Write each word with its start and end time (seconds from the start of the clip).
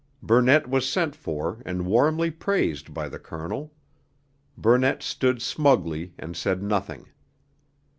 Burnett 0.23 0.67
was 0.67 0.89
sent 0.89 1.15
for 1.15 1.61
and 1.63 1.85
warmly 1.85 2.31
praised 2.31 2.91
by 2.91 3.07
the 3.07 3.19
Colonel. 3.19 3.71
Burnett 4.57 5.03
stood 5.03 5.43
smugly 5.43 6.15
and 6.17 6.35
said 6.35 6.63
nothing. 6.63 7.09